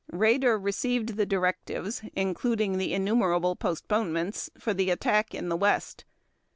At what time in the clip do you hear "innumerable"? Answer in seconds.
2.91-3.55